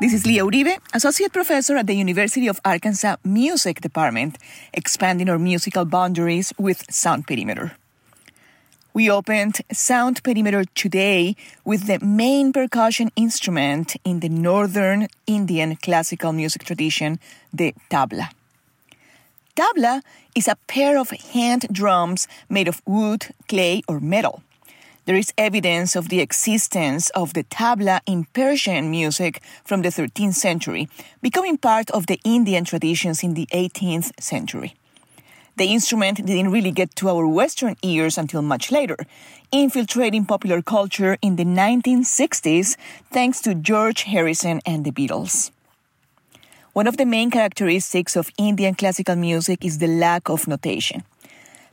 [0.00, 4.38] This is Lia Uribe, Associate Professor at the University of Arkansas Music Department,
[4.72, 7.72] expanding our musical boundaries with Sound Perimeter.
[8.94, 11.34] We opened Sound Perimeter today
[11.64, 17.18] with the main percussion instrument in the northern Indian classical music tradition,
[17.52, 18.28] the tabla.
[19.56, 20.02] Tabla
[20.36, 24.44] is a pair of hand drums made of wood, clay, or metal.
[25.08, 30.34] There is evidence of the existence of the tabla in Persian music from the 13th
[30.34, 30.86] century,
[31.22, 34.74] becoming part of the Indian traditions in the 18th century.
[35.56, 38.98] The instrument didn't really get to our Western ears until much later,
[39.50, 42.76] infiltrating popular culture in the 1960s
[43.10, 45.50] thanks to George Harrison and the Beatles.
[46.74, 51.02] One of the main characteristics of Indian classical music is the lack of notation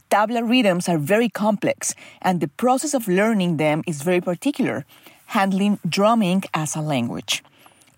[0.10, 4.86] tabla rhythms are very complex, and the process of learning them is very particular,
[5.28, 7.44] handling drumming as a language.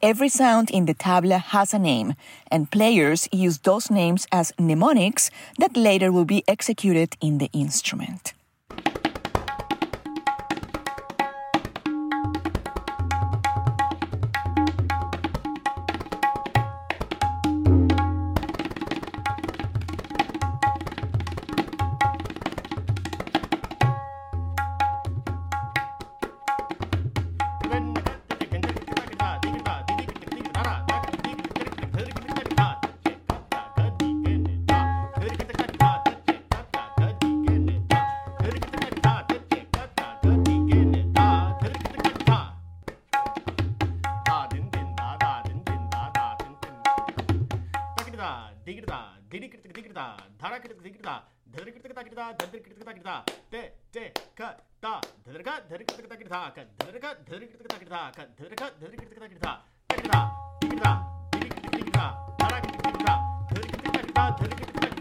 [0.02, 2.14] Every sound in the tabla has a name,
[2.52, 8.33] and players use those names as mnemonics that later will be executed in the instrument.
[48.67, 51.23] 디기르다 디리키르다 디기르다 다라키르다 디기르다
[51.55, 58.75] 다르키르다 기르다 다르키르다 기르다 때때가 다 다르가 다르키르다 기르다 가 다르가 다르키르다 기르다 가 다르가
[58.75, 64.96] 다르키르다 기르다 기르다 디기르다 디리키르다 기르다 다라키르다 기르다 다르키르다 기르다 다르키르다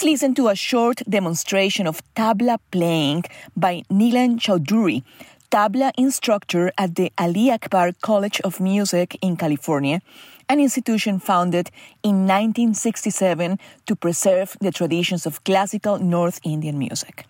[0.00, 3.22] just listened to a short demonstration of tabla playing
[3.54, 5.02] by Nilan Chaudhuri,
[5.50, 10.00] tabla instructor at the Ali Akbar College of Music in California,
[10.48, 11.70] an institution founded
[12.02, 17.26] in 1967 to preserve the traditions of classical North Indian music.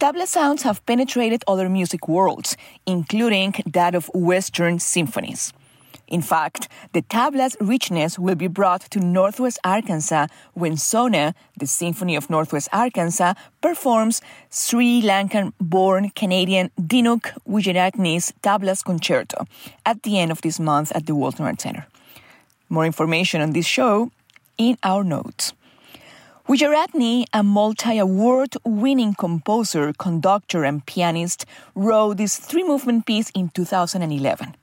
[0.00, 5.52] Tabla sounds have penetrated other music worlds, including that of Western symphonies.
[6.08, 12.14] In fact, the tabla's richness will be brought to Northwest Arkansas when Sona, the Symphony
[12.14, 19.46] of Northwest Arkansas, performs Sri Lankan born Canadian Dinuk Wijeratne's Tablas Concerto
[19.84, 21.86] at the end of this month at the Walton Arts Center.
[22.68, 24.10] More information on this show
[24.58, 25.54] in our notes.
[26.48, 33.48] Wijeratne, a multi award winning composer, conductor, and pianist, wrote this three movement piece in
[33.48, 34.54] 2011.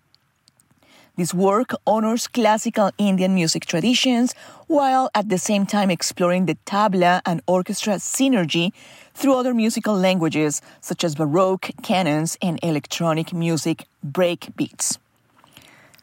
[1.15, 4.33] This work honors classical Indian music traditions
[4.65, 8.71] while at the same time exploring the tabla and orchestra synergy
[9.13, 14.97] through other musical languages such as Baroque, canons, and electronic music break beats.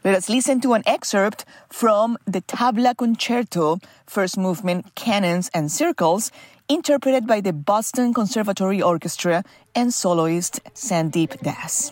[0.04, 6.30] Let us listen to an excerpt from the Tabla Concerto, first movement Canons and Circles,
[6.68, 9.42] interpreted by the Boston Conservatory Orchestra
[9.74, 11.90] and soloist Sandeep Das.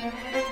[0.00, 0.47] Música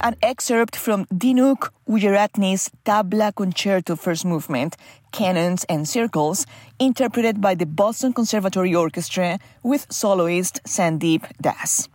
[0.00, 4.76] An excerpt from Dinuk Wijeratne's Tabla Concerto First Movement,
[5.10, 6.46] Canons and Circles,
[6.78, 11.88] interpreted by the Boston Conservatory Orchestra with soloist Sandeep Das.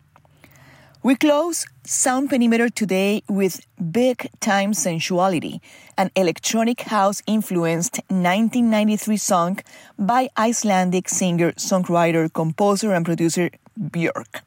[1.04, 5.60] We close Sound Perimeter today with Big Time Sensuality,
[5.98, 9.60] an electronic house influenced 1993 song
[9.98, 14.42] by Icelandic singer, songwriter, composer, and producer Björk.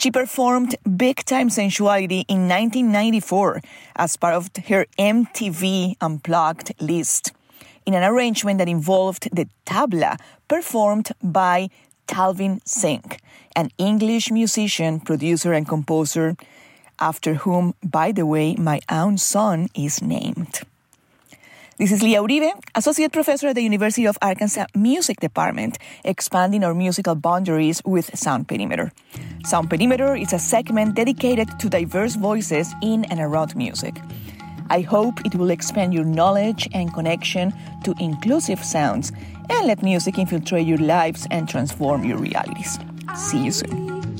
[0.00, 3.60] She performed Big Time Sensuality in 1994
[3.96, 7.32] as part of her MTV Unplugged list
[7.84, 10.18] in an arrangement that involved the tabla
[10.48, 11.68] performed by
[12.06, 13.12] Talvin Singh
[13.54, 16.34] an English musician, producer, and composer,
[16.98, 20.60] after whom, by the way, my own son is named.
[21.80, 26.74] This is Lia Uribe, Associate Professor at the University of Arkansas Music Department, expanding our
[26.74, 28.92] musical boundaries with Sound Perimeter.
[29.46, 33.98] Sound Perimeter is a segment dedicated to diverse voices in and around music.
[34.68, 37.54] I hope it will expand your knowledge and connection
[37.84, 39.10] to inclusive sounds
[39.48, 42.78] and let music infiltrate your lives and transform your realities.
[43.16, 44.18] See you soon.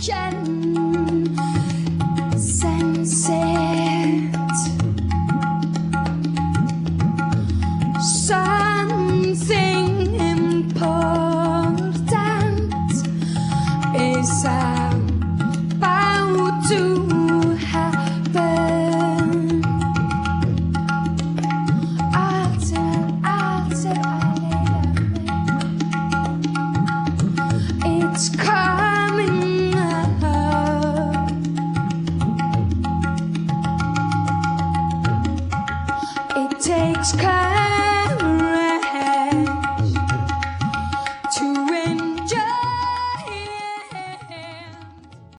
[37.01, 37.60] It's kind